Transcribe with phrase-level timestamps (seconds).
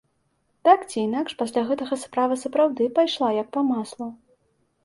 [0.67, 4.13] Так ці інакш, пасля гэтага справа сапраўды пайшла як па маслу.